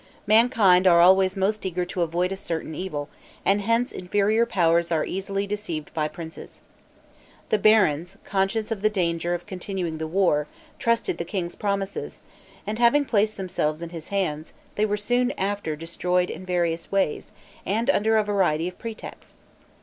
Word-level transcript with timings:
Mankind 0.25 0.87
are 0.87 0.99
always 0.99 1.37
most 1.37 1.63
eager 1.63 1.85
to 1.85 2.01
avoid 2.01 2.31
a 2.31 2.35
certain 2.35 2.73
evil; 2.73 3.07
and 3.45 3.61
hence 3.61 3.91
inferior 3.91 4.47
powers 4.47 4.91
are 4.91 5.05
easily 5.05 5.45
deceived 5.45 5.93
by 5.93 6.07
princes. 6.07 6.61
The 7.49 7.59
barons, 7.59 8.17
conscious 8.23 8.71
of 8.71 8.81
the 8.81 8.89
danger 8.89 9.35
of 9.35 9.45
continuing 9.45 9.99
the 9.99 10.07
war, 10.07 10.47
trusted 10.79 11.19
the 11.19 11.23
king's 11.23 11.53
promises, 11.55 12.21
and 12.65 12.79
having 12.79 13.05
placed 13.05 13.37
themselves 13.37 13.83
in 13.83 13.91
his 13.91 14.07
hands, 14.07 14.53
they 14.73 14.87
were 14.87 14.97
soon 14.97 15.33
after 15.33 15.75
destroyed 15.75 16.31
in 16.31 16.47
various 16.47 16.91
ways, 16.91 17.31
and 17.63 17.87
under 17.91 18.17
a 18.17 18.23
variety 18.23 18.67
of 18.67 18.79
pretexts. 18.79 19.43